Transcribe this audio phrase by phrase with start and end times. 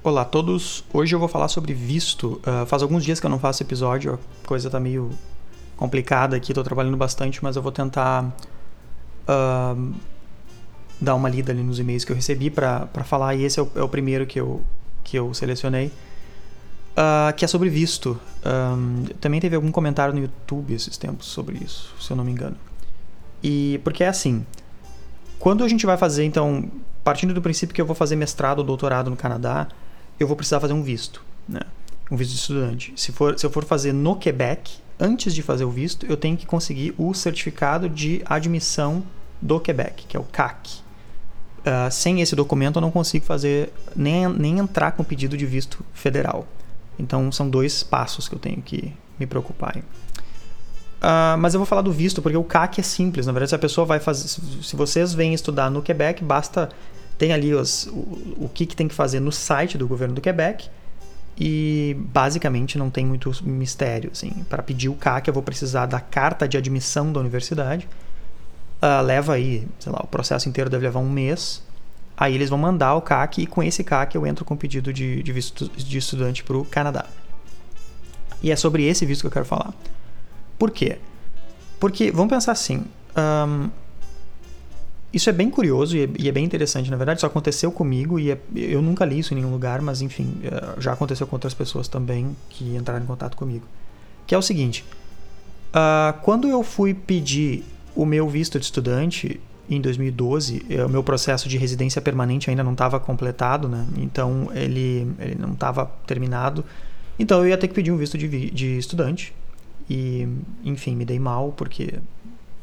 [0.00, 2.40] Olá a todos, hoje eu vou falar sobre visto.
[2.46, 5.10] Uh, faz alguns dias que eu não faço episódio, a coisa tá meio
[5.76, 8.24] complicada aqui, tô trabalhando bastante, mas eu vou tentar
[9.28, 9.94] uh,
[11.00, 13.70] dar uma lida ali nos e-mails que eu recebi para falar, e esse é o,
[13.74, 14.62] é o, primeiro que eu,
[15.02, 15.88] que eu selecionei,
[16.96, 18.18] uh, que é sobre visto.
[18.46, 22.30] Um, também teve algum comentário no YouTube esses tempos sobre isso, se eu não me
[22.30, 22.56] engano.
[23.42, 24.46] E porque é assim,
[25.40, 26.70] quando a gente vai fazer, então,
[27.02, 29.66] partindo do princípio que eu vou fazer mestrado ou doutorado no Canadá,
[30.18, 31.60] eu vou precisar fazer um visto, né?
[32.10, 32.92] Um visto de estudante.
[32.96, 36.36] Se, for, se eu for fazer no Quebec, antes de fazer o visto, eu tenho
[36.36, 39.02] que conseguir o certificado de admissão
[39.40, 40.80] do Quebec, que é o CAC.
[41.58, 45.44] Uh, ah, sem esse documento, eu não consigo fazer nem, nem entrar com pedido de
[45.44, 46.46] visto federal.
[46.98, 49.76] Então, são dois passos que eu tenho que me preocupar.
[49.76, 53.26] Uh, mas eu vou falar do visto, porque o CAC é simples.
[53.26, 54.26] Na verdade, se a pessoa vai fazer.
[54.28, 56.68] Se vocês vêm estudar no Quebec, basta
[57.18, 60.20] tem ali os, o, o que, que tem que fazer no site do governo do
[60.20, 60.70] Quebec
[61.38, 64.10] e basicamente não tem muito mistério.
[64.12, 64.30] Assim.
[64.48, 67.88] Para pedir o CAC, eu vou precisar da carta de admissão da universidade.
[68.80, 71.62] Uh, leva aí, sei lá, o processo inteiro deve levar um mês.
[72.16, 75.22] Aí eles vão mandar o CAC e com esse CAC eu entro com pedido de,
[75.22, 77.06] de visto de estudante para o Canadá.
[78.42, 79.72] E é sobre esse visto que eu quero falar.
[80.58, 80.98] Por quê?
[81.78, 82.84] Porque, vamos pensar assim,
[83.16, 83.70] um,
[85.12, 87.18] isso é bem curioso e é, e é, bem interessante, na verdade.
[87.18, 90.80] Isso aconteceu comigo e é, eu nunca li isso em nenhum lugar, mas enfim, é,
[90.80, 93.66] já aconteceu com outras pessoas também que entraram em contato comigo.
[94.26, 94.84] Que é o seguinte:
[95.70, 97.64] uh, quando eu fui pedir
[97.96, 102.62] o meu visto de estudante em 2012, é, o meu processo de residência permanente ainda
[102.62, 103.86] não estava completado, né?
[103.96, 106.64] Então ele, ele não estava terminado.
[107.18, 109.34] Então eu ia ter que pedir um visto de, de estudante.
[109.90, 110.28] E,
[110.64, 111.94] enfim, me dei mal porque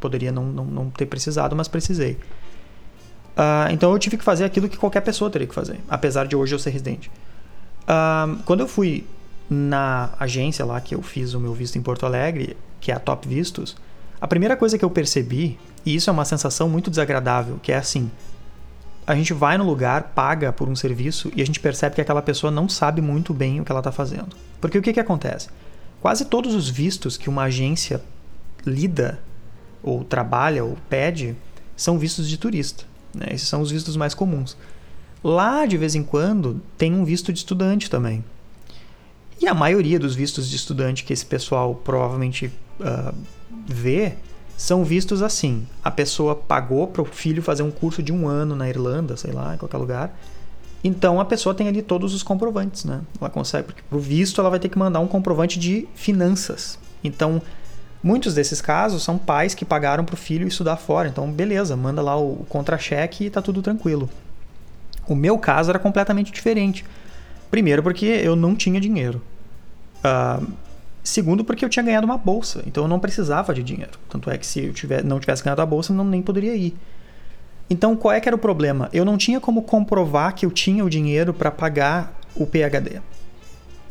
[0.00, 2.12] Poderia não, não, não ter precisado, mas precisei.
[3.38, 6.34] Uh, então eu tive que fazer aquilo que qualquer pessoa teria que fazer, apesar de
[6.34, 7.10] hoje eu ser residente.
[7.84, 9.06] Uh, quando eu fui
[9.48, 12.98] na agência lá que eu fiz o meu visto em Porto Alegre, que é a
[12.98, 13.76] Top Vistos,
[14.20, 17.76] a primeira coisa que eu percebi, e isso é uma sensação muito desagradável, que é
[17.76, 18.10] assim:
[19.06, 22.20] a gente vai no lugar, paga por um serviço e a gente percebe que aquela
[22.20, 24.36] pessoa não sabe muito bem o que ela está fazendo.
[24.60, 25.48] Porque o que, que acontece?
[26.00, 28.02] Quase todos os vistos que uma agência
[28.66, 29.18] lida
[29.82, 31.36] ou trabalha ou pede
[31.76, 32.84] são vistos de turista.
[33.14, 33.26] Né?
[33.32, 34.56] Esses são os vistos mais comuns.
[35.22, 38.24] Lá, de vez em quando, tem um visto de estudante também.
[39.40, 42.50] E a maioria dos vistos de estudante que esse pessoal provavelmente
[42.80, 43.14] uh,
[43.66, 44.14] vê
[44.56, 45.66] são vistos assim.
[45.82, 49.32] A pessoa pagou para o filho fazer um curso de um ano na Irlanda, sei
[49.32, 50.18] lá, em qualquer lugar.
[50.82, 53.00] Então a pessoa tem ali todos os comprovantes, né?
[53.20, 56.78] Ela consegue, porque para o visto ela vai ter que mandar um comprovante de finanças.
[57.02, 57.40] Então
[58.02, 61.08] Muitos desses casos são pais que pagaram para o filho estudar fora.
[61.08, 64.08] Então, beleza, manda lá o contra-cheque e tá tudo tranquilo.
[65.06, 66.84] O meu caso era completamente diferente.
[67.50, 69.20] Primeiro, porque eu não tinha dinheiro.
[69.98, 70.46] Uh,
[71.02, 72.62] segundo, porque eu tinha ganhado uma bolsa.
[72.66, 73.98] Então, eu não precisava de dinheiro.
[74.08, 76.54] Tanto é que se eu tiver, não tivesse ganhado a bolsa, eu não, nem poderia
[76.54, 76.76] ir.
[77.68, 78.88] Então, qual é que era o problema?
[78.92, 83.00] Eu não tinha como comprovar que eu tinha o dinheiro para pagar o PhD.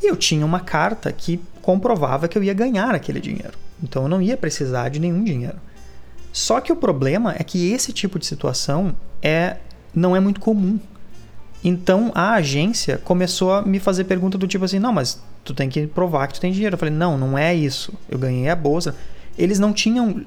[0.02, 3.67] E eu tinha uma carta que comprovava que eu ia ganhar aquele dinheiro.
[3.82, 5.58] Então eu não ia precisar de nenhum dinheiro.
[6.32, 9.58] Só que o problema é que esse tipo de situação é
[9.94, 10.80] não é muito comum.
[11.64, 15.70] Então a agência começou a me fazer pergunta do tipo assim: "Não, mas tu tem
[15.70, 16.76] que provar que tu tem dinheiro".
[16.76, 17.94] Eu falei: "Não, não é isso.
[18.10, 18.96] Eu ganhei a bolsa".
[19.38, 20.26] Eles não tinham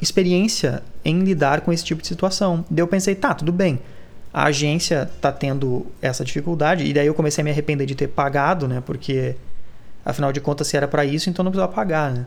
[0.00, 2.64] experiência em lidar com esse tipo de situação.
[2.68, 3.78] Daí eu pensei: "Tá, tudo bem.
[4.32, 6.84] A agência tá tendo essa dificuldade".
[6.84, 8.82] E daí eu comecei a me arrepender de ter pagado, né?
[8.84, 9.36] Porque
[10.04, 12.26] afinal de contas se era para isso, então não precisava pagar, né?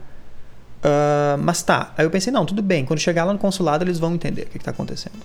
[0.78, 1.94] Uh, mas tá.
[1.98, 2.86] Aí eu pensei, não, tudo bem.
[2.86, 5.16] Quando chegar lá no consulado, eles vão entender o que, está acontecendo.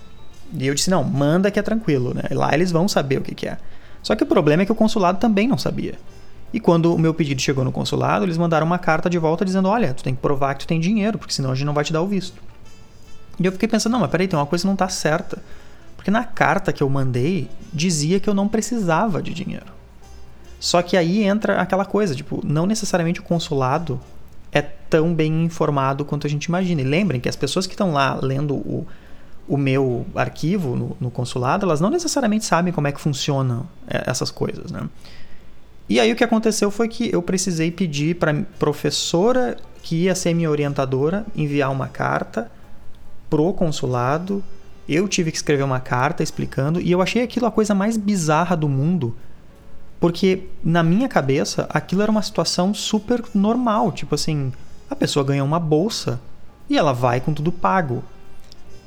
[0.57, 2.23] E eu disse, não, manda que é tranquilo, né?
[2.31, 3.57] Lá eles vão saber o que, que é.
[4.01, 5.95] Só que o problema é que o consulado também não sabia.
[6.53, 9.67] E quando o meu pedido chegou no consulado, eles mandaram uma carta de volta dizendo:
[9.67, 11.83] olha, tu tem que provar que tu tem dinheiro, porque senão a gente não vai
[11.83, 12.41] te dar o visto.
[13.39, 15.41] E eu fiquei pensando: não, mas peraí, tem uma coisa que não está certa.
[15.95, 19.65] Porque na carta que eu mandei, dizia que eu não precisava de dinheiro.
[20.59, 23.99] Só que aí entra aquela coisa, tipo, não necessariamente o consulado
[24.53, 26.81] é tão bem informado quanto a gente imagina.
[26.81, 28.85] E lembrem que as pessoas que estão lá lendo o,
[29.47, 34.03] o meu arquivo no, no, consulado, elas não necessariamente sabem como é que funcionam é,
[34.05, 34.87] essas coisas, né?
[35.89, 40.33] E aí o que aconteceu foi que eu precisei pedir para professora que ia ser
[40.33, 42.49] minha orientadora enviar uma carta
[43.29, 44.41] pro consulado.
[44.87, 48.55] Eu tive que escrever uma carta explicando e eu achei aquilo a coisa mais bizarra
[48.55, 49.13] do mundo
[50.03, 53.89] porque na minha cabeça aquilo era uma situação super normal.
[53.93, 54.51] Tipo assim,
[54.89, 56.19] a pessoa ganha uma bolsa
[56.69, 58.03] e ela vai com tudo pago.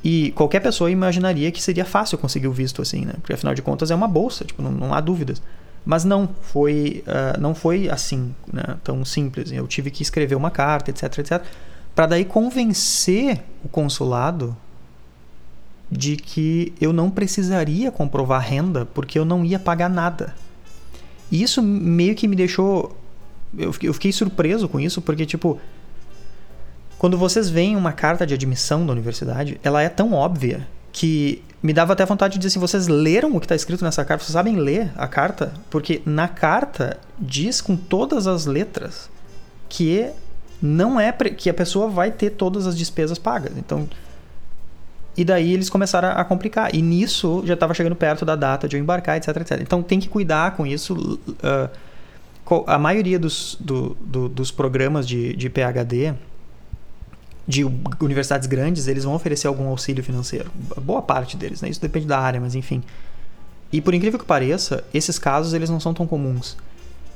[0.04, 3.14] E qualquer pessoa imaginaria que seria fácil conseguir o visto assim, né?
[3.14, 5.40] Porque afinal de contas é uma bolsa, tipo, não, não há dúvidas.
[5.86, 9.50] Mas não foi, uh, não foi assim, né, tão simples.
[9.50, 11.42] Eu tive que escrever uma carta, etc, etc,
[11.94, 14.54] para daí convencer o consulado
[15.90, 20.34] de que eu não precisaria comprovar renda porque eu não ia pagar nada.
[21.30, 22.96] E isso meio que me deixou.
[23.56, 25.58] Eu fiquei, surpreso com isso, porque, tipo,
[26.98, 31.72] quando vocês veem uma carta de admissão da universidade, ela é tão óbvia que me
[31.72, 34.24] dava até vontade de dizer assim: vocês leram o que está escrito nessa carta?
[34.24, 35.52] Vocês sabem ler a carta?
[35.70, 39.10] Porque na carta diz com todas as letras
[39.68, 40.10] que
[40.60, 43.52] não é que a pessoa vai ter todas as despesas pagas.
[43.56, 43.88] Então,
[45.16, 46.74] e daí eles começaram a complicar.
[46.74, 49.60] E nisso já estava chegando perto da data de eu embarcar, etc, etc.
[49.62, 51.18] Então tem que cuidar com isso.
[51.28, 56.14] Uh, a maioria dos, do, do, dos programas de, de PHD
[57.48, 57.64] de
[58.00, 60.50] universidades grandes, eles vão oferecer algum auxílio financeiro.
[60.80, 61.68] Boa parte deles, né?
[61.68, 62.82] Isso depende da área, mas enfim.
[63.72, 66.56] E por incrível que pareça, esses casos eles não são tão comuns.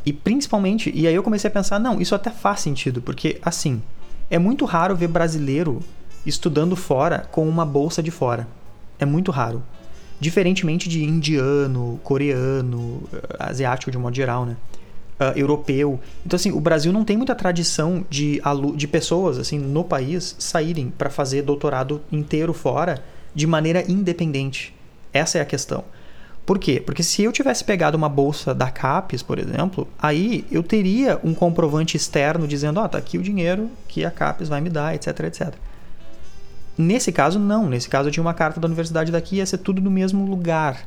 [0.06, 3.82] E principalmente, e aí eu comecei a pensar, não, isso até faz sentido, porque assim,
[4.30, 5.80] é muito raro ver brasileiro
[6.24, 8.46] estudando fora com uma bolsa de fora.
[8.98, 9.62] É muito raro.
[10.18, 13.02] Diferentemente de indiano, coreano,
[13.38, 14.56] asiático de modo geral, né?
[15.20, 16.00] uh, europeu.
[16.24, 18.40] Então, assim, o Brasil não tem muita tradição de,
[18.74, 23.02] de pessoas, assim, no país saírem para fazer doutorado inteiro fora
[23.34, 24.74] de maneira independente.
[25.12, 25.84] Essa é a questão.
[26.46, 26.82] Por quê?
[26.84, 31.34] Porque se eu tivesse pegado uma bolsa da CAPES, por exemplo, aí eu teria um
[31.34, 34.94] comprovante externo dizendo, ó, oh, tá aqui o dinheiro que a CAPES vai me dar,
[34.94, 35.54] etc, etc.
[36.80, 37.68] Nesse caso, não.
[37.68, 40.86] Nesse caso, eu tinha uma carta da universidade daqui, ia ser tudo no mesmo lugar.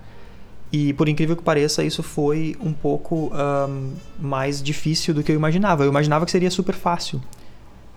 [0.71, 5.35] E por incrível que pareça, isso foi um pouco um, mais difícil do que eu
[5.35, 5.83] imaginava.
[5.83, 7.21] Eu imaginava que seria super fácil.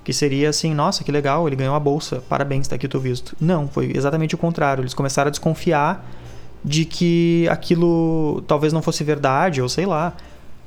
[0.05, 3.01] Que seria assim, nossa, que legal, ele ganhou a bolsa, parabéns, tá aqui o teu
[3.01, 3.35] visto.
[3.41, 4.83] Não, foi exatamente o contrário.
[4.83, 6.07] Eles começaram a desconfiar
[6.63, 10.13] de que aquilo talvez não fosse verdade, ou sei lá.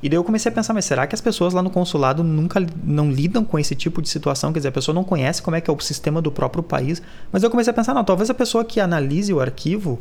[0.02, 2.64] E daí eu comecei a pensar, mas será que as pessoas lá no consulado nunca
[2.82, 4.52] não lidam com esse tipo de situação?
[4.52, 7.02] Quer dizer, a pessoa não conhece como é que é o sistema do próprio país.
[7.30, 9.98] Mas eu comecei a pensar, não, talvez a pessoa que analise o arquivo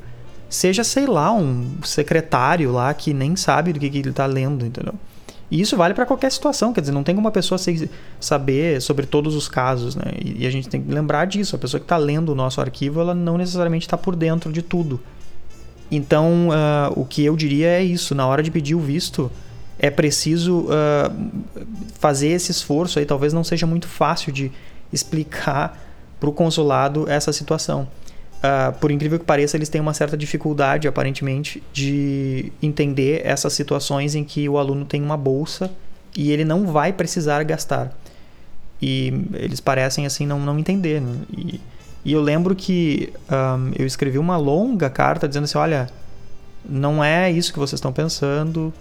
[0.50, 4.66] seja, sei lá, um secretário lá que nem sabe do que, que ele está lendo,
[4.66, 4.94] entendeu?
[5.52, 7.60] E isso vale para qualquer situação, quer dizer, não tem como uma pessoa
[8.20, 10.12] saber sobre todos os casos, né?
[10.24, 11.56] E a gente tem que lembrar disso.
[11.56, 14.62] A pessoa que está lendo o nosso arquivo, ela não necessariamente está por dentro de
[14.62, 15.00] tudo.
[15.92, 19.32] Então, uh, o que eu diria é isso: na hora de pedir o visto,
[19.80, 21.32] é preciso uh,
[22.00, 23.06] fazer esse esforço aí.
[23.06, 24.52] Talvez não seja muito fácil de
[24.92, 25.80] explicar
[26.20, 27.88] para o consulado essa situação
[28.40, 34.16] uh, por incrível que pareça, eles têm uma certa dificuldade, aparentemente, de entender essas situações
[34.16, 35.72] em que o aluno tem uma bolsa
[36.16, 37.96] e ele não vai precisar gastar.
[38.82, 41.02] E eles parecem, assim, não, não entender.
[41.02, 41.16] Né?
[41.38, 41.62] E,
[42.06, 45.90] e, eu lembro que um, eu escrevi uma longa carta dizendo assim: olha,
[46.68, 48.74] não é isso que vocês estão pensando,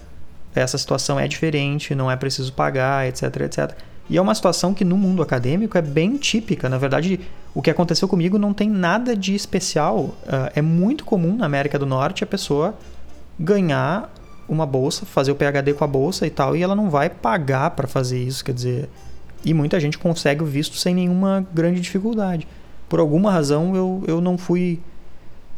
[0.54, 3.76] essa situação é diferente, não é preciso pagar, etc, etc.
[4.10, 6.68] E é uma situação que no mundo acadêmico é bem típica.
[6.68, 7.20] Na verdade,
[7.54, 9.98] o que aconteceu comigo não tem nada de especial.
[9.98, 10.16] Uh,
[10.54, 12.74] é muito comum na América do Norte a pessoa
[13.38, 14.12] ganhar
[14.48, 17.70] uma bolsa, fazer o PhD com a bolsa e tal, e ela não vai pagar
[17.72, 18.42] para fazer isso.
[18.42, 18.88] Quer dizer,
[19.44, 22.48] e muita gente consegue o visto sem nenhuma grande dificuldade.
[22.88, 24.80] Por alguma razão eu, eu não fui.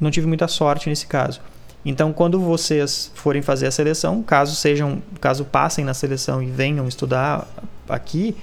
[0.00, 1.40] não tive muita sorte nesse caso.
[1.84, 6.86] Então, quando vocês forem fazer a seleção, caso sejam, caso passem na seleção e venham
[6.86, 7.48] estudar
[7.88, 8.36] aqui,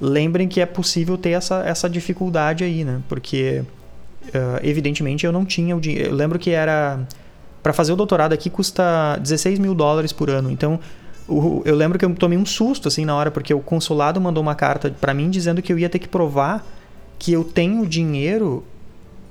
[0.00, 3.00] lembrem que é possível ter essa, essa dificuldade aí, né?
[3.08, 3.62] Porque,
[4.26, 6.10] uh, evidentemente, eu não tinha o dinheiro.
[6.10, 7.00] Eu lembro que era.
[7.62, 10.50] Para fazer o doutorado aqui custa 16 mil dólares por ano.
[10.50, 10.80] Então,
[11.28, 14.42] o, eu lembro que eu tomei um susto assim na hora, porque o consulado mandou
[14.42, 16.66] uma carta para mim dizendo que eu ia ter que provar
[17.18, 18.64] que eu tenho dinheiro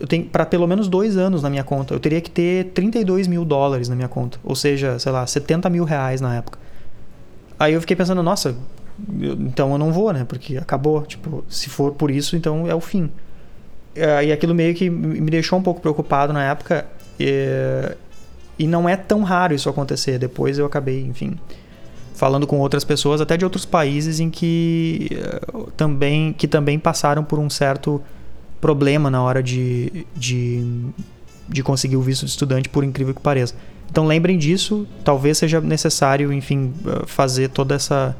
[0.01, 1.93] eu tenho para pelo menos dois anos na minha conta.
[1.93, 4.39] Eu teria que ter 32 mil dólares na minha conta.
[4.43, 6.58] Ou seja, sei lá, 70 mil reais na época.
[7.60, 8.55] Aí eu fiquei pensando, nossa,
[9.20, 10.25] eu, então eu não vou, né?
[10.27, 11.03] Porque acabou.
[11.03, 13.12] Tipo, se for por isso, então é o fim.
[13.96, 16.88] E aquilo meio que me deixou um pouco preocupado na época.
[17.20, 17.96] E,
[18.58, 20.17] e não é tão raro isso acontecer.
[20.17, 21.38] Depois eu acabei, enfim,
[22.15, 25.10] falando com outras pessoas, até de outros países em que
[25.53, 28.01] uh, também que também passaram por um certo
[28.62, 30.63] problema na hora de, de,
[31.50, 33.56] de conseguir o visto de estudante, por incrível que pareça.
[33.89, 38.15] Então lembrem disso, talvez seja necessário, enfim, eh, fazer toda essa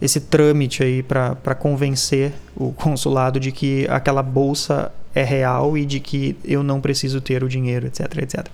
[0.00, 6.00] esse trâmite aí para convencer o consulado de que aquela bolsa é real e de
[6.00, 8.46] que eu não preciso ter o dinheiro, etc, etc.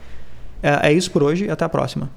[0.62, 2.10] É, é isso por hoje, até a próxima.